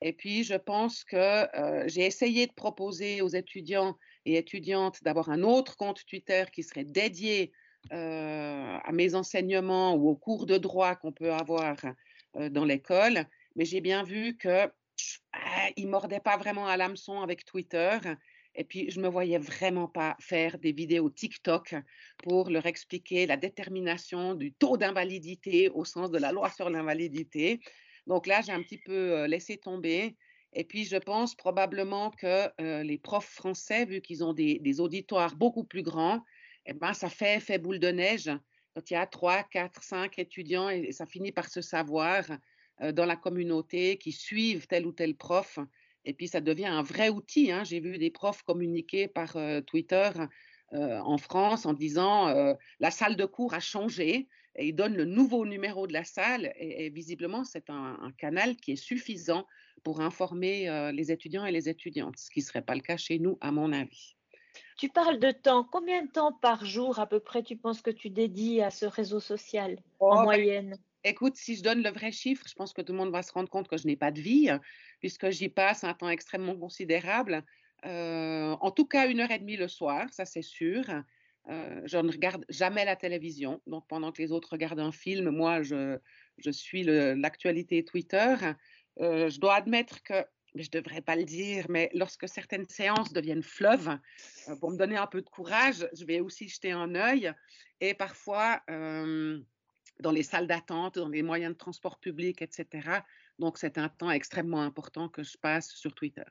Et 0.00 0.12
puis, 0.12 0.44
je 0.44 0.54
pense 0.54 1.04
que 1.04 1.16
euh, 1.16 1.84
j'ai 1.88 2.04
essayé 2.04 2.46
de 2.46 2.52
proposer 2.52 3.22
aux 3.22 3.28
étudiants 3.28 3.96
et 4.24 4.36
étudiantes 4.36 5.02
d'avoir 5.02 5.30
un 5.30 5.42
autre 5.42 5.76
compte 5.76 6.04
Twitter 6.06 6.44
qui 6.52 6.62
serait 6.62 6.84
dédié 6.84 7.52
euh, 7.92 8.78
à 8.84 8.92
mes 8.92 9.14
enseignements 9.16 9.94
ou 9.94 10.08
aux 10.08 10.16
cours 10.16 10.46
de 10.46 10.58
droit 10.58 10.94
qu'on 10.94 11.12
peut 11.12 11.32
avoir 11.32 11.76
dans 12.34 12.64
l'école, 12.64 13.26
mais 13.56 13.66
j'ai 13.66 13.82
bien 13.82 14.04
vu 14.04 14.38
que 14.38 14.70
ne 15.78 15.88
mordait 15.88 16.20
pas 16.20 16.36
vraiment 16.36 16.66
à 16.66 16.76
l'hameçon 16.76 17.20
avec 17.20 17.44
Twitter 17.44 17.98
et 18.54 18.64
puis, 18.64 18.90
je 18.90 18.98
ne 18.98 19.04
me 19.04 19.08
voyais 19.08 19.38
vraiment 19.38 19.88
pas 19.88 20.16
faire 20.20 20.58
des 20.58 20.72
vidéos 20.72 21.08
TikTok 21.08 21.74
pour 22.18 22.50
leur 22.50 22.66
expliquer 22.66 23.26
la 23.26 23.36
détermination 23.36 24.34
du 24.34 24.52
taux 24.52 24.76
d'invalidité 24.76 25.70
au 25.70 25.84
sens 25.84 26.10
de 26.10 26.18
la 26.18 26.32
loi 26.32 26.50
sur 26.50 26.68
l'invalidité. 26.68 27.60
Donc 28.06 28.26
là, 28.26 28.42
j'ai 28.42 28.52
un 28.52 28.62
petit 28.62 28.78
peu 28.78 29.12
euh, 29.12 29.26
laissé 29.26 29.56
tomber. 29.56 30.16
Et 30.52 30.64
puis, 30.64 30.84
je 30.84 30.98
pense 30.98 31.34
probablement 31.34 32.10
que 32.10 32.50
euh, 32.60 32.82
les 32.82 32.98
profs 32.98 33.30
français, 33.30 33.86
vu 33.86 34.02
qu'ils 34.02 34.22
ont 34.22 34.34
des, 34.34 34.80
auditoires 34.80 35.34
beaucoup 35.34 35.64
plus 35.64 35.82
grands, 35.82 36.22
eh 36.66 36.74
ben, 36.74 36.92
ça 36.92 37.08
fait 37.08 37.58
boule 37.58 37.78
de 37.78 37.88
neige. 37.88 38.30
Quand 38.74 38.90
il 38.90 38.94
y 38.94 38.96
a 38.96 39.06
trois, 39.06 39.44
quatre, 39.44 39.82
cinq 39.82 40.18
étudiants 40.18 40.68
et, 40.68 40.92
ça 40.92 41.06
finit 41.06 41.32
par 41.32 41.48
se 41.48 41.62
savoir 41.62 42.24
dans 42.82 43.04
la 43.04 43.16
communauté 43.16 43.96
qui 43.96 44.12
suivent 44.12 44.66
tel 44.66 44.86
ou 44.86 44.92
tel 44.92 45.14
prof, 45.14 45.58
et 46.04 46.12
puis, 46.14 46.28
ça 46.28 46.40
devient 46.40 46.66
un 46.66 46.82
vrai 46.82 47.08
outil. 47.08 47.50
Hein. 47.52 47.64
J'ai 47.64 47.80
vu 47.80 47.98
des 47.98 48.10
profs 48.10 48.42
communiquer 48.42 49.08
par 49.08 49.36
euh, 49.36 49.60
Twitter 49.60 50.10
euh, 50.72 50.98
en 51.00 51.18
France 51.18 51.66
en 51.66 51.74
disant 51.74 52.28
euh, 52.28 52.54
la 52.80 52.90
salle 52.90 53.16
de 53.16 53.24
cours 53.24 53.54
a 53.54 53.60
changé 53.60 54.28
et 54.56 54.68
ils 54.68 54.74
donnent 54.74 54.96
le 54.96 55.04
nouveau 55.04 55.46
numéro 55.46 55.86
de 55.86 55.92
la 55.92 56.04
salle. 56.04 56.52
Et, 56.56 56.90
visiblement, 56.90 57.44
c'est 57.44 57.70
un, 57.70 58.12
canal 58.18 58.56
qui 58.56 58.72
est 58.72 58.76
suffisant 58.76 59.46
pour 59.82 60.00
informer 60.00 60.92
les 60.92 61.10
étudiants 61.10 61.46
et 61.46 61.50
les 61.50 61.70
étudiantes, 61.70 62.18
ce 62.18 62.30
qui 62.30 62.40
ne 62.40 62.44
serait 62.44 62.62
pas 62.62 62.74
le 62.74 62.82
cas 62.82 62.98
chez 62.98 63.18
nous, 63.18 63.38
à 63.40 63.50
mon 63.50 63.72
avis. 63.72 64.14
Tu 64.76 64.90
parles 64.90 65.18
de 65.18 65.30
temps. 65.30 65.64
Combien 65.64 66.04
de 66.04 66.10
temps 66.10 66.32
par 66.32 66.66
jour, 66.66 66.98
à 66.98 67.06
peu 67.06 67.18
près, 67.18 67.42
tu 67.42 67.56
penses 67.56 67.80
que 67.80 67.90
tu 67.90 68.10
dédies 68.10 68.60
à 68.60 68.70
ce 68.70 68.84
réseau 68.84 69.20
social 69.20 69.78
en 70.00 70.10
oh, 70.10 70.16
ben, 70.16 70.22
moyenne? 70.24 70.78
Écoute, 71.04 71.36
si 71.36 71.56
je 71.56 71.62
donne 71.62 71.82
le 71.82 71.90
vrai 71.90 72.12
chiffre, 72.12 72.44
je 72.48 72.54
pense 72.54 72.72
que 72.72 72.80
tout 72.80 72.92
le 72.92 72.98
monde 72.98 73.10
va 73.10 73.22
se 73.22 73.32
rendre 73.32 73.48
compte 73.48 73.66
que 73.66 73.76
je 73.76 73.86
n'ai 73.86 73.96
pas 73.96 74.12
de 74.12 74.20
vie, 74.20 74.50
puisque 75.00 75.30
j'y 75.30 75.48
passe 75.48 75.82
un 75.82 75.94
temps 75.94 76.08
extrêmement 76.08 76.56
considérable. 76.56 77.44
Euh, 77.84 78.56
en 78.60 78.70
tout 78.70 78.86
cas, 78.86 79.08
une 79.08 79.20
heure 79.20 79.30
et 79.32 79.38
demie 79.38 79.56
le 79.56 79.66
soir, 79.66 80.06
ça 80.12 80.24
c'est 80.24 80.42
sûr. 80.42 80.84
Euh, 81.48 81.80
je 81.84 81.98
ne 81.98 82.12
regarde 82.12 82.44
jamais 82.48 82.84
la 82.84 82.94
télévision. 82.94 83.60
Donc, 83.66 83.86
pendant 83.88 84.12
que 84.12 84.22
les 84.22 84.30
autres 84.30 84.50
regardent 84.52 84.80
un 84.80 84.92
film, 84.92 85.30
moi, 85.30 85.62
je, 85.62 85.98
suis 86.52 86.84
l'actualité 86.84 87.84
Twitter. 87.84 88.36
Euh, 89.00 89.28
je 89.28 89.40
dois 89.40 89.56
admettre 89.56 90.02
que 90.02 90.24
mais 90.54 90.64
je 90.64 90.68
ne 90.74 90.82
devrais 90.82 91.00
pas 91.00 91.16
le 91.16 91.24
dire, 91.24 91.64
mais 91.70 91.88
lorsque 91.94 92.28
certaines 92.28 92.68
séances 92.68 93.14
deviennent 93.14 93.42
fleuves, 93.42 93.96
pour 94.60 94.70
me 94.70 94.76
donner 94.76 94.98
un 94.98 95.06
peu 95.06 95.22
de 95.22 95.28
courage, 95.30 95.88
je 95.94 96.04
vais 96.04 96.20
aussi 96.20 96.46
jeter 96.46 96.72
un 96.72 96.94
œil. 96.94 97.32
Et 97.80 97.94
parfois, 97.94 98.60
dans 100.00 100.12
les 100.12 100.22
salles 100.22 100.46
d'attente, 100.46 100.98
dans 100.98 101.08
les 101.08 101.22
moyens 101.22 101.52
de 101.52 101.58
transport 101.58 101.98
public, 101.98 102.42
etc. 102.42 103.00
Donc, 103.38 103.58
c'est 103.58 103.78
un 103.78 103.88
temps 103.88 104.10
extrêmement 104.10 104.62
important 104.62 105.08
que 105.08 105.22
je 105.22 105.36
passe 105.38 105.70
sur 105.70 105.94
Twitter. 105.94 106.24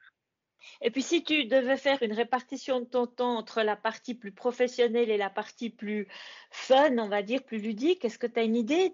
Et 0.82 0.92
puis, 0.92 1.02
si 1.02 1.24
tu 1.24 1.46
devais 1.46 1.78
faire 1.78 2.02
une 2.04 2.14
répartition 2.14 2.82
de 2.82 2.86
ton 2.86 3.08
temps 3.08 3.38
entre 3.38 3.64
la 3.64 3.76
partie 3.76 4.14
plus 4.14 4.32
professionnelle 4.32 5.10
et 5.10 5.18
la 5.18 5.30
partie 5.30 5.70
plus 5.70 6.08
fun, 6.52 6.98
on 6.98 7.10
va 7.10 7.24
dire, 7.24 7.44
plus 7.44 7.58
ludique, 7.58 8.06
est-ce 8.06 8.20
que 8.20 8.28
tu 8.28 8.40
as 8.40 8.44
une 8.44 8.56
idée 8.56 8.94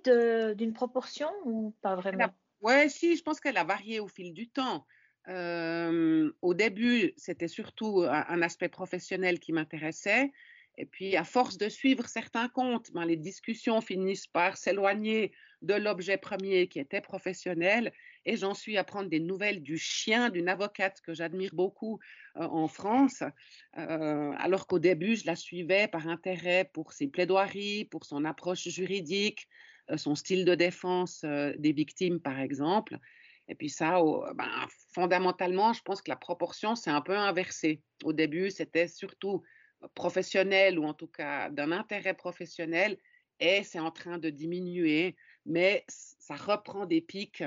d'une 0.55 0.73
proportion 0.73 1.29
ou 1.43 1.75
pas 1.81 1.95
vraiment? 1.95 2.29
Oui, 2.61 2.89
si, 2.89 3.15
je 3.15 3.23
pense 3.23 3.39
qu'elle 3.39 3.57
a 3.57 3.63
varié 3.63 3.99
au 3.99 4.07
fil 4.07 4.33
du 4.33 4.49
temps 4.49 4.85
au 6.41 6.53
début, 6.53 7.13
c'était 7.17 7.47
surtout 7.47 8.03
un, 8.03 8.41
aspect 8.41 8.69
professionnel 8.69 9.39
qui 9.39 9.51
m'intéressait. 9.51 10.31
Et 10.79 10.85
puis, 10.85 11.15
à 11.15 11.23
force 11.23 11.57
de 11.57 11.69
suivre 11.69 12.07
certains 12.07 12.49
comptes, 12.49 12.91
ben, 12.93 13.03
les 13.05 13.17
discussions 13.17 13.81
finissent 13.81 14.27
par 14.27 14.57
s'éloigner 14.57 15.33
de 15.63 15.73
l'objet 15.73 16.17
premier 16.17 16.67
qui 16.67 16.77
était 16.79 17.01
professionnel. 17.01 17.91
Et 18.25 18.37
j'en 18.37 18.53
suis 18.53 18.77
à 18.77 18.83
prendre 18.83 19.09
des 19.09 19.19
nouvelles 19.19 19.63
du 19.63 19.77
chien 19.77 20.29
d'une 20.29 20.49
avocate 20.49 21.01
que 21.01 21.15
j'admire 21.15 21.49
beaucoup 21.53 21.99
en 22.35 22.67
France, 22.67 23.23
alors 23.73 24.67
qu'au 24.67 24.77
début, 24.77 25.15
je 25.15 25.25
la 25.25 25.35
suivais 25.35 25.87
par 25.87 26.07
intérêt 26.07 26.69
pour 26.73 26.93
ses 26.93 27.07
plaidoiries, 27.07 27.85
pour 27.85 28.05
son 28.05 28.23
approche 28.25 28.67
juridique, 28.67 29.47
son 29.95 30.13
style 30.13 30.45
de 30.45 30.53
défense 30.53 31.23
des 31.23 31.71
victimes, 31.71 32.19
par 32.19 32.39
exemple. 32.39 32.99
Et 33.47 33.55
puis 33.55 33.69
ça, 33.69 33.99
ben, 34.35 34.67
fondamentalement, 34.93 35.73
je 35.73 35.81
pense 35.81 36.01
que 36.01 36.11
la 36.11 36.17
proportion 36.17 36.75
s'est 36.75 36.91
un 36.91 37.01
peu 37.01 37.17
inversée. 37.17 37.81
Au 38.03 38.13
début, 38.13 38.51
c'était 38.51 38.89
surtout 38.89 39.41
professionnel 39.93 40.79
ou 40.79 40.85
en 40.85 40.93
tout 40.93 41.07
cas 41.07 41.49
d'un 41.49 41.71
intérêt 41.71 42.13
professionnel 42.13 42.97
et 43.39 43.63
c'est 43.63 43.79
en 43.79 43.91
train 43.91 44.17
de 44.17 44.29
diminuer, 44.29 45.15
mais 45.45 45.85
ça 45.87 46.35
reprend 46.35 46.85
des 46.85 47.01
pics. 47.01 47.43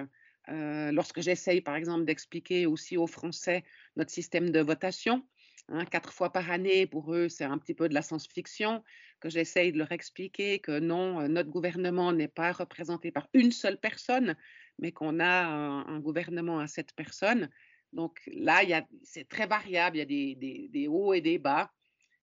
Euh, 0.49 0.90
lorsque 0.92 1.20
j'essaye, 1.20 1.60
par 1.60 1.76
exemple, 1.76 2.04
d'expliquer 2.04 2.66
aussi 2.66 2.96
aux 2.96 3.06
Français 3.06 3.64
notre 3.96 4.10
système 4.10 4.50
de 4.50 4.60
votation, 4.60 5.26
hein, 5.68 5.84
quatre 5.84 6.12
fois 6.12 6.32
par 6.32 6.50
année, 6.50 6.87
pour 6.87 7.14
eux, 7.14 7.28
c'est 7.28 7.44
un 7.44 7.58
petit 7.58 7.75
peu 7.75 7.88
de 7.88 7.94
la 7.94 8.02
science-fiction, 8.02 8.82
que 9.20 9.28
j'essaye 9.28 9.72
de 9.72 9.78
leur 9.78 9.92
expliquer 9.92 10.58
que 10.60 10.78
non, 10.78 11.28
notre 11.28 11.50
gouvernement 11.50 12.12
n'est 12.12 12.28
pas 12.28 12.52
représenté 12.52 13.10
par 13.10 13.28
une 13.34 13.52
seule 13.52 13.78
personne, 13.78 14.37
mais 14.78 14.92
qu'on 14.92 15.20
a 15.20 15.46
un, 15.46 16.00
gouvernement 16.00 16.58
à 16.58 16.66
sept 16.66 16.92
personnes. 16.94 17.50
Donc 17.92 18.18
là, 18.32 18.62
c'est 19.02 19.28
très 19.28 19.46
variable, 19.46 19.96
il 19.96 19.99
y 19.99 20.02
a 20.02 20.37
des, 20.37 20.68
des, 20.68 20.88
hauts 20.88 21.12
et 21.12 21.20
des 21.20 21.38
bas, 21.38 21.70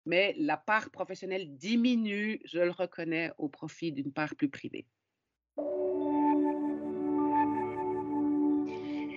mais 0.06 0.34
la 0.38 0.56
part 0.56 0.90
professionnelle 0.90 1.56
diminue, 1.56 2.40
je 2.44 2.60
le 2.60 2.70
reconnais, 2.70 3.32
au 3.38 3.48
profit 3.48 3.92
d'une 3.92 4.12
part 4.12 4.34
plus 4.34 4.48
privée. 4.48 4.86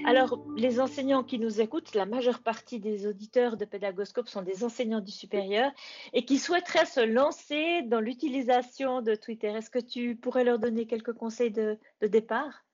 Alors, 0.05 0.39
les 0.55 0.79
enseignants 0.79 1.23
qui 1.23 1.37
nous 1.37 1.61
écoutent, 1.61 1.93
la 1.93 2.07
majeure 2.07 2.41
partie 2.41 2.79
des 2.79 3.05
auditeurs 3.05 3.57
de 3.57 3.65
Pédagoscope 3.65 4.27
sont 4.27 4.41
des 4.41 4.63
enseignants 4.63 5.01
du 5.01 5.11
supérieur 5.11 5.71
et 6.13 6.25
qui 6.25 6.39
souhaiteraient 6.39 6.85
se 6.85 7.01
lancer 7.01 7.83
dans 7.83 7.99
l'utilisation 7.99 9.01
de 9.01 9.13
Twitter. 9.13 9.49
Est-ce 9.49 9.69
que 9.69 9.77
tu 9.77 10.15
pourrais 10.15 10.43
leur 10.43 10.57
donner 10.57 10.87
quelques 10.87 11.13
conseils 11.13 11.51
de 11.51 11.77
départ? 12.01 12.65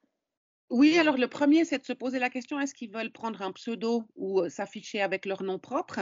Oui, 0.70 0.98
alors 0.98 1.18
le 1.18 1.28
premier, 1.28 1.66
c'est 1.66 1.80
de 1.80 1.86
se 1.86 1.94
poser 1.94 2.20
la 2.20 2.30
question, 2.30 2.60
est-ce 2.60 2.74
qu'ils 2.74 2.92
veulent 2.92 3.12
prendre 3.12 3.42
un 3.42 3.52
pseudo 3.52 4.04
ou 4.16 4.48
s'afficher 4.50 5.02
avec 5.02 5.26
leur 5.26 5.44
nom 5.44 5.60
propre? 5.60 6.00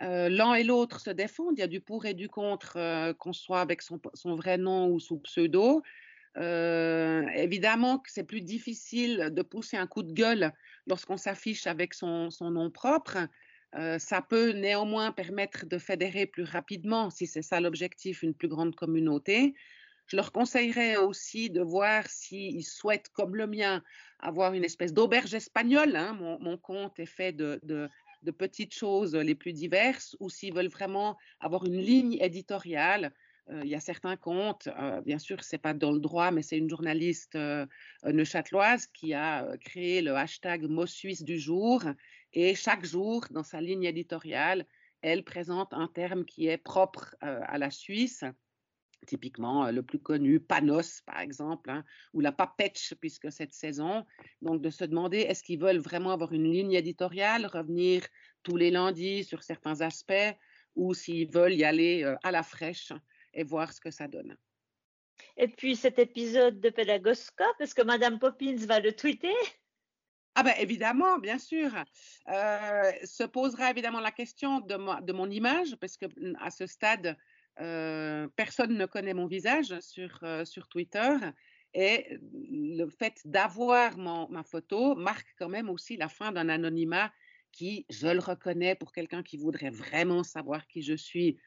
L'un 0.00 0.54
et 0.54 0.64
l'autre 0.64 1.00
se 1.00 1.10
défendent, 1.10 1.56
il 1.56 1.60
y 1.60 1.64
a 1.64 1.68
du 1.68 1.80
pour 1.80 2.04
et 2.04 2.14
du 2.14 2.28
contre, 2.28 3.12
qu'on 3.18 3.32
soit 3.32 3.60
avec 3.60 3.80
son, 3.80 4.00
vrai 4.36 4.58
nom 4.58 4.88
ou 4.88 5.00
sous 5.00 5.18
pseudo. 5.18 5.82
évidemment 6.36 7.98
que 7.98 8.10
c'est 8.10 8.24
plus 8.24 8.42
difficile 8.42 9.30
de 9.32 9.42
pousser 9.42 9.76
un 9.76 9.86
coup 9.86 10.02
de 10.02 10.12
gueule 10.12 10.52
lorsqu'on 10.86 11.16
s'affiche 11.16 11.66
avec 11.66 11.94
son, 11.94 12.30
son, 12.30 12.50
nom 12.50 12.70
propre. 12.70 13.18
ça 13.98 14.20
peut 14.20 14.50
néanmoins 14.50 15.12
permettre 15.12 15.64
de 15.66 15.78
fédérer 15.78 16.26
plus 16.26 16.44
rapidement, 16.44 17.10
si 17.10 17.26
c'est 17.26 17.42
ça 17.42 17.60
l'objectif, 17.60 18.22
une 18.22 18.34
plus 18.34 18.48
grande 18.48 18.74
communauté. 18.74 19.54
Je 20.06 20.16
leur 20.16 20.32
conseillerais 20.32 20.96
aussi 20.96 21.50
de 21.50 21.62
voir 21.62 22.06
s'ils 22.08 22.64
souhaitent, 22.64 23.08
comme 23.10 23.36
le 23.36 23.46
mien, 23.46 23.82
avoir 24.18 24.52
une 24.52 24.64
espèce 24.64 24.92
d'auberge 24.92 25.32
espagnole. 25.34 25.96
Hein. 25.96 26.12
Mon, 26.40 26.58
compte 26.58 26.98
est 26.98 27.06
fait 27.06 27.32
de, 27.32 27.88
petites 28.30 28.74
choses 28.74 29.14
les 29.14 29.34
plus 29.34 29.52
diverses, 29.52 30.16
ou 30.20 30.30
s'ils 30.30 30.54
veulent 30.54 30.68
vraiment 30.68 31.16
avoir 31.40 31.64
une 31.64 31.78
ligne 31.78 32.16
éditoriale. 32.20 33.12
Euh, 33.50 33.60
il 33.62 33.70
y 33.70 33.74
a 33.74 33.80
certains 33.80 34.16
comptes, 34.16 34.68
euh, 34.68 35.00
bien 35.02 35.18
sûr, 35.18 35.44
ce 35.44 35.54
n'est 35.54 35.60
pas 35.60 35.74
dans 35.74 35.92
le 35.92 36.00
droit, 36.00 36.30
mais 36.30 36.42
c'est 36.42 36.56
une 36.56 36.70
journaliste 36.70 37.36
euh, 37.36 37.66
neuchâteloise 38.04 38.86
qui 38.86 39.12
a 39.12 39.46
créé 39.60 40.00
le 40.00 40.16
hashtag 40.16 40.64
mot 40.64 40.86
suisse 40.86 41.22
du 41.22 41.38
jour. 41.38 41.82
Et 42.32 42.54
chaque 42.54 42.84
jour, 42.84 43.26
dans 43.30 43.42
sa 43.42 43.60
ligne 43.60 43.84
éditoriale, 43.84 44.66
elle 45.02 45.24
présente 45.24 45.74
un 45.74 45.88
terme 45.88 46.24
qui 46.24 46.46
est 46.46 46.56
propre 46.56 47.14
à 47.20 47.58
la 47.58 47.70
Suisse 47.70 48.24
typiquement 49.04 49.70
le 49.70 49.82
plus 49.82 49.98
connu, 49.98 50.40
Panos 50.40 51.00
par 51.02 51.20
exemple, 51.20 51.70
hein, 51.70 51.84
ou 52.12 52.20
la 52.20 52.32
Papetch, 52.32 52.94
puisque 52.94 53.30
cette 53.30 53.52
saison. 53.52 54.04
Donc 54.42 54.60
de 54.60 54.70
se 54.70 54.84
demander, 54.84 55.18
est-ce 55.18 55.42
qu'ils 55.42 55.60
veulent 55.60 55.78
vraiment 55.78 56.10
avoir 56.10 56.32
une 56.32 56.50
ligne 56.50 56.72
éditoriale, 56.72 57.46
revenir 57.46 58.06
tous 58.42 58.56
les 58.56 58.70
lundis 58.70 59.24
sur 59.24 59.42
certains 59.42 59.80
aspects, 59.80 60.36
ou 60.74 60.94
s'ils 60.94 61.30
veulent 61.30 61.54
y 61.54 61.64
aller 61.64 62.04
à 62.22 62.30
la 62.30 62.42
fraîche 62.42 62.92
et 63.32 63.44
voir 63.44 63.72
ce 63.72 63.80
que 63.80 63.90
ça 63.90 64.08
donne? 64.08 64.36
Et 65.36 65.48
puis 65.48 65.76
cet 65.76 65.98
épisode 65.98 66.60
de 66.60 66.70
Pédagoscope, 66.70 67.60
est-ce 67.60 67.74
que 67.74 67.82
Madame 67.82 68.18
Poppins 68.18 68.56
va 68.66 68.80
le 68.80 68.92
tweeter? 68.92 69.34
Ah 70.36 70.42
ben 70.42 70.54
évidemment, 70.58 71.18
bien 71.18 71.38
sûr. 71.38 71.70
se 72.26 73.24
posera 73.24 73.70
évidemment 73.70 74.00
la 74.00 74.10
question 74.10 74.60
de, 74.60 75.02
de 75.02 75.12
mon 75.12 75.30
image, 75.30 75.76
parce 75.76 75.96
que 75.96 76.06
à 76.40 76.50
ce 76.50 76.66
stade, 76.66 77.16
personne 77.56 78.76
ne 78.76 78.86
connaît 78.86 79.14
mon 79.14 79.26
visage 79.26 79.78
sur, 79.80 80.18
sur 80.44 80.68
Twitter. 80.68 81.16
Et 81.74 82.18
le 82.50 82.86
fait 82.88 83.20
d'avoir 83.24 83.98
ma 83.98 84.42
photo 84.44 84.94
marque 84.94 85.34
quand 85.38 85.48
même 85.48 85.68
aussi 85.68 85.96
la 85.96 86.08
fin 86.08 86.30
d'un 86.32 86.48
anonymat 86.48 87.12
qui, 87.50 87.86
je 87.90 88.08
le 88.08 88.20
reconnais, 88.20 88.74
pour 88.74 88.92
quelqu'un 88.92 89.22
qui 89.22 89.36
voudrait 89.36 89.70
vraiment 89.70 90.22
savoir 90.22 90.66
qui 90.66 90.82
je 90.82 90.94
suis, 90.94 91.38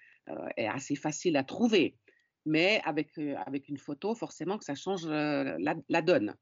est 0.57 0.67
assez 0.67 0.95
facile 0.95 1.37
à 1.37 1.43
trouver. 1.43 1.97
Mais 2.45 2.81
avec, 2.85 3.17
avec 3.45 3.69
une 3.69 3.77
photo, 3.77 4.15
forcément 4.15 4.57
que 4.57 4.65
ça 4.65 4.75
change 4.75 5.05
la, 5.07 5.75
la 5.89 6.01
donne. 6.01 6.35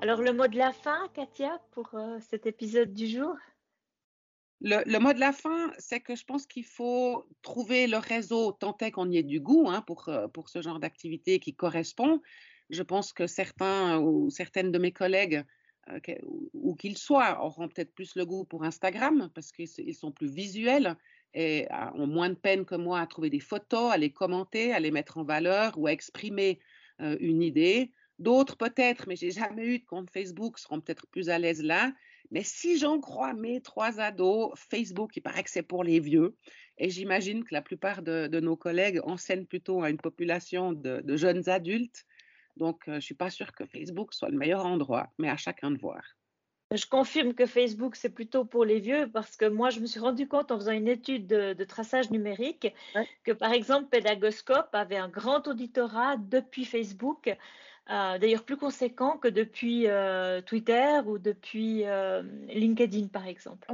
Alors 0.00 0.22
le 0.22 0.32
mot 0.32 0.46
de 0.46 0.56
la 0.56 0.72
fin, 0.72 1.08
Katia, 1.12 1.60
pour 1.72 1.90
cet 2.20 2.46
épisode 2.46 2.94
du 2.94 3.06
jour? 3.06 3.34
Le, 4.60 4.98
mot 4.98 5.12
de 5.12 5.20
la 5.20 5.32
fin, 5.32 5.72
c'est 5.78 6.00
que 6.00 6.16
je 6.16 6.24
pense 6.24 6.46
qu'il 6.46 6.64
faut 6.64 7.28
trouver 7.42 7.86
le 7.86 7.98
réseau 7.98 8.52
tant 8.52 8.76
est 8.78 8.90
qu'on 8.90 9.10
y 9.10 9.18
ait 9.18 9.22
du 9.22 9.40
goût 9.40 9.68
hein, 9.68 9.82
pour, 9.82 10.08
euh, 10.08 10.26
pour 10.28 10.48
ce 10.48 10.62
genre 10.62 10.80
d'activité 10.80 11.38
qui 11.38 11.54
correspond. 11.54 12.20
Je 12.70 12.82
pense 12.82 13.12
que 13.12 13.26
certains 13.26 13.98
ou 13.98 14.30
certaines 14.30 14.72
de 14.72 14.78
mes 14.78 14.92
collègues, 14.92 15.44
euh, 15.90 15.98
ou 16.54 16.74
qu'ils 16.74 16.98
soient, 16.98 17.42
auront 17.44 17.68
peut-être 17.68 17.94
plus 17.94 18.14
le 18.16 18.26
goût 18.26 18.44
pour 18.44 18.64
Instagram 18.64 19.30
parce 19.34 19.52
qu'ils 19.52 19.94
sont 19.94 20.12
plus 20.12 20.30
visuels 20.30 20.96
et 21.34 21.66
ont 21.94 22.06
moins 22.06 22.30
de 22.30 22.34
peine 22.34 22.64
que 22.64 22.74
moi 22.74 23.00
à 23.00 23.06
trouver 23.06 23.30
des 23.30 23.40
photos, 23.40 23.92
à 23.92 23.96
les 23.96 24.10
commenter, 24.10 24.72
à 24.72 24.80
les 24.80 24.90
mettre 24.90 25.18
en 25.18 25.24
valeur 25.24 25.78
ou 25.78 25.86
à 25.86 25.92
exprimer 25.92 26.58
euh, 27.00 27.16
une 27.20 27.42
idée. 27.42 27.92
D'autres 28.18 28.56
peut-être, 28.56 29.06
mais 29.06 29.14
j'ai 29.14 29.30
jamais 29.30 29.64
eu 29.64 29.78
de 29.78 29.84
compte 29.84 30.10
Facebook, 30.10 30.58
seront 30.58 30.80
peut-être 30.80 31.06
plus 31.06 31.28
à 31.28 31.38
l'aise 31.38 31.62
là. 31.62 31.92
Mais 32.30 32.42
si 32.42 32.78
j'en 32.78 33.00
crois 33.00 33.32
mes 33.32 33.60
trois 33.60 34.00
ados, 34.00 34.52
Facebook, 34.56 35.16
il 35.16 35.22
paraît 35.22 35.42
que 35.42 35.50
c'est 35.50 35.62
pour 35.62 35.82
les 35.84 36.00
vieux. 36.00 36.36
Et 36.76 36.90
j'imagine 36.90 37.44
que 37.44 37.54
la 37.54 37.62
plupart 37.62 38.02
de, 38.02 38.40
nos 38.40 38.56
collègues 38.56 39.00
enseignent 39.04 39.46
plutôt 39.46 39.82
à 39.82 39.90
une 39.90 39.98
population 39.98 40.72
de, 40.72 41.16
jeunes 41.16 41.48
adultes. 41.48 42.04
Donc, 42.56 42.82
euh, 42.88 42.92
je 42.92 42.96
ne 42.96 43.00
suis 43.00 43.14
pas 43.14 43.30
sûre 43.30 43.52
que 43.52 43.64
Facebook 43.66 44.12
soit 44.12 44.30
le 44.30 44.36
meilleur 44.36 44.66
endroit, 44.66 45.12
mais 45.18 45.28
à 45.28 45.36
chacun 45.36 45.70
de 45.70 45.78
voir. 45.78 46.02
Je 46.70 46.84
confirme 46.84 47.32
que 47.32 47.46
Facebook, 47.46 47.96
c'est 47.96 48.10
plutôt 48.10 48.44
pour 48.44 48.66
les 48.66 48.78
vieux 48.78 49.08
parce 49.10 49.36
que 49.36 49.46
moi, 49.46 49.70
je 49.70 49.80
me 49.80 49.86
suis 49.86 50.00
rendu 50.00 50.28
compte 50.28 50.50
en 50.50 50.58
faisant 50.58 50.72
une 50.72 50.88
étude 50.88 51.26
de, 51.26 51.64
traçage 51.64 52.10
numérique 52.10 52.74
que, 53.24 53.32
par 53.32 53.52
exemple, 53.52 53.88
Pédagoscope 53.88 54.68
avait 54.74 54.98
un 54.98 55.08
grand 55.08 55.48
auditorat 55.48 56.16
depuis 56.18 56.66
Facebook 56.66 57.34
euh, 57.90 58.18
d'ailleurs 58.18 58.44
plus 58.44 58.58
conséquent 58.58 59.16
que 59.16 59.28
depuis 59.28 59.86
euh, 59.86 60.42
Twitter 60.42 61.00
ou 61.06 61.16
depuis 61.16 61.86
euh, 61.86 62.22
LinkedIn, 62.48 63.06
par 63.06 63.26
exemple. 63.26 63.66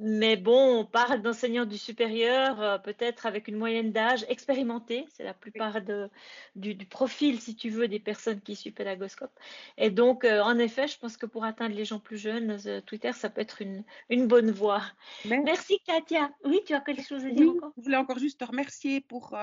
Mais 0.00 0.36
bon, 0.36 0.80
on 0.80 0.84
parle 0.86 1.20
d'enseignants 1.20 1.66
du 1.66 1.76
supérieur, 1.76 2.80
peut-être 2.82 3.26
avec 3.26 3.48
une 3.48 3.56
moyenne 3.56 3.92
d'âge 3.92 4.24
expérimentée, 4.30 5.04
c'est 5.12 5.22
la 5.22 5.34
plupart 5.34 5.82
de, 5.82 6.08
du, 6.54 6.74
profil, 6.86 7.38
si 7.38 7.54
tu 7.54 7.68
veux, 7.68 7.88
des 7.88 7.98
personnes 7.98 8.40
qui 8.40 8.56
suivent 8.56 8.72
Pédagoscope. 8.72 9.32
Et 9.76 9.90
donc, 9.90 10.24
en 10.24 10.58
effet, 10.58 10.88
je 10.88 10.98
pense 10.98 11.18
que 11.18 11.26
pour 11.26 11.44
atteindre 11.44 11.74
les 11.74 11.84
gens 11.84 11.98
plus 11.98 12.18
jeunes, 12.18 12.58
Twitter, 12.86 13.12
ça 13.12 13.28
peut 13.28 13.42
être 13.42 13.60
une, 13.60 13.84
une 14.08 14.26
bonne 14.26 14.50
voie. 14.50 14.82
Merci, 15.26 15.80
Katia. 15.86 16.30
Oui, 16.44 16.60
tu 16.66 16.72
as 16.72 16.80
quelque 16.80 17.02
chose 17.02 17.24
à 17.26 17.30
dire 17.30 17.50
encore? 17.50 17.72
Je 17.76 17.82
voulais 17.82 17.96
encore 17.96 18.18
juste 18.18 18.40
te 18.40 18.44
remercier 18.46 19.02
pour 19.02 19.36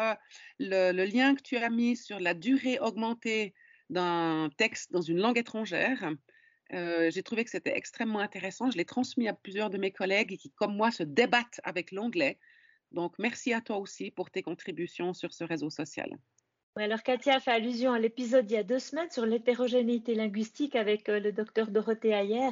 le, 0.59 0.91
le 0.91 1.05
lien 1.05 1.35
que 1.35 1.43
tu 1.43 1.57
as 1.57 1.69
mis 1.69 1.95
sur 1.95 2.19
la 2.19 2.33
durée 2.33 2.79
augmentée 2.79 3.53
d'un 3.93 4.49
texte 4.57 4.91
dans 4.91 5.01
une 5.01 5.19
langue 5.19 5.37
étrangère. 5.37 6.11
Euh, 6.73 7.11
j'ai 7.11 7.23
trouvé 7.23 7.43
que 7.43 7.51
c'était 7.51 7.77
extrêmement 7.77 8.19
intéressant. 8.19 8.71
Je 8.71 8.77
l'ai 8.77 8.85
transmis 8.85 9.27
à 9.27 9.33
plusieurs 9.33 9.69
de 9.69 9.77
mes 9.77 9.91
collègues 9.91 10.37
qui, 10.37 10.51
comme 10.51 10.75
moi, 10.75 10.91
se 10.91 11.03
débattent 11.03 11.61
avec 11.63 11.91
l'anglais. 11.91 12.39
Donc, 12.91 13.13
merci 13.19 13.53
à 13.53 13.61
toi 13.61 13.77
aussi 13.77 14.11
pour 14.11 14.31
tes 14.31 14.41
contributions 14.41 15.13
sur 15.13 15.33
ce 15.33 15.43
réseau 15.43 15.69
social. 15.69 16.09
alors, 16.75 17.03
Katia 17.03 17.35
a 17.35 17.39
fait 17.39 17.51
allusion 17.51 17.93
à 17.93 17.99
l'épisode 17.99 18.49
il 18.49 18.55
y 18.55 18.57
a 18.57 18.63
deux 18.63 18.79
semaines 18.79 19.09
sur 19.11 19.25
l'hétérogénéité 19.25 20.15
linguistique 20.15 20.75
avec 20.75 21.09
euh, 21.09 21.19
le 21.19 21.31
docteur 21.31 21.67
Dorothée 21.67 22.13
Ayer. 22.13 22.49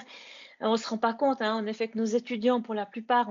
On 0.63 0.73
ne 0.73 0.77
se 0.77 0.87
rend 0.87 0.97
pas 0.97 1.13
compte, 1.13 1.41
hein, 1.41 1.55
en 1.55 1.65
effet, 1.65 1.87
que 1.87 1.97
nos 1.97 2.05
étudiants, 2.05 2.61
pour 2.61 2.75
la 2.75 2.85
plupart, 2.85 3.29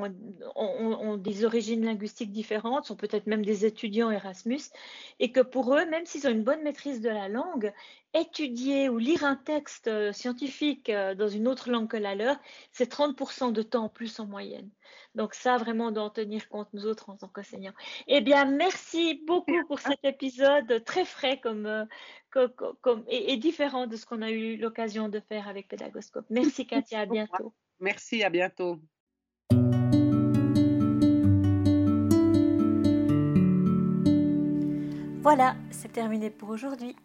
ont, 0.56 1.16
des 1.16 1.44
origines 1.44 1.84
linguistiques 1.84 2.32
différentes, 2.32 2.86
sont 2.86 2.96
peut-être 2.96 3.26
même 3.28 3.44
des 3.44 3.64
étudiants 3.64 4.10
Erasmus, 4.10 4.60
et 5.20 5.30
que 5.30 5.40
pour 5.40 5.74
eux, 5.76 5.86
même 5.86 6.06
s'ils 6.06 6.26
ont 6.26 6.30
une 6.30 6.42
bonne 6.42 6.62
maîtrise 6.62 7.00
de 7.00 7.08
la 7.08 7.28
langue, 7.28 7.72
étudier 8.14 8.88
ou 8.88 8.98
lire 8.98 9.24
un 9.24 9.36
texte 9.36 9.86
euh, 9.86 10.12
scientifique 10.12 10.90
euh, 10.90 11.14
dans 11.14 11.28
une 11.28 11.46
autre 11.46 11.70
langue 11.70 11.88
que 11.88 11.96
la 11.96 12.16
leur, 12.16 12.36
c'est 12.72 12.90
30% 12.90 13.52
de 13.52 13.62
temps 13.62 13.84
en 13.84 13.88
plus 13.88 14.18
en 14.18 14.26
moyenne. 14.26 14.68
Donc 15.14 15.34
ça, 15.34 15.56
vraiment, 15.56 15.90
d'en 15.90 16.08
tenir 16.08 16.48
compte, 16.48 16.68
nous 16.72 16.86
autres, 16.86 17.10
en 17.10 17.16
tant 17.16 17.28
qu'enseignants. 17.28 17.72
Eh 18.06 18.20
bien, 18.20 18.44
merci 18.44 19.22
beaucoup 19.26 19.64
pour 19.66 19.80
cet 19.80 20.04
épisode 20.04 20.84
très 20.84 21.04
frais 21.04 21.40
comme, 21.40 21.66
euh, 21.66 22.48
comme, 22.80 23.04
et, 23.08 23.36
différent 23.36 23.86
de 23.86 23.96
ce 23.96 24.06
qu'on 24.06 24.22
a 24.22 24.30
eu 24.30 24.56
l'occasion 24.56 25.08
de 25.08 25.20
faire 25.20 25.48
avec 25.48 25.68
Pédagoscope. 25.68 26.26
Merci, 26.30 26.66
Katia. 26.66 27.00
À 27.00 27.06
bientôt. 27.06 27.52
Merci, 27.80 28.22
à 28.22 28.30
bientôt. 28.30 28.80
Voilà, 35.22 35.54
c'est 35.70 35.92
terminé 35.92 36.30
pour 36.30 36.48
aujourd'hui. 36.48 36.96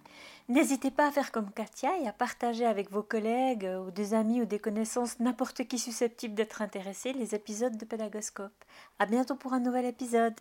N'hésitez 0.47 0.91
pas 0.91 1.07
à 1.07 1.11
faire 1.11 1.31
comme 1.31 1.51
Katia 1.51 1.97
et 1.99 2.07
à 2.07 2.13
partager 2.13 2.65
avec 2.65 2.91
vos 2.91 3.01
collègues 3.01 3.67
ou 3.83 3.89
des 3.89 4.13
amis 4.13 4.41
ou 4.41 4.45
des 4.45 4.59
connaissances, 4.59 5.19
n'importe 5.19 5.63
qui 5.67 5.79
susceptible 5.79 6.35
d'être 6.35 6.61
intéressé, 6.61 7.13
les 7.13 7.33
épisodes 7.33 7.77
de 7.77 7.85
Pédagoscope. 7.85 8.63
À 8.99 9.07
bientôt 9.07 9.35
pour 9.35 9.53
un 9.53 9.59
nouvel 9.59 9.85
épisode. 9.85 10.35